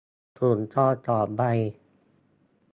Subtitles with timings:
[0.39, 1.41] ถุงทอง สอง ใบ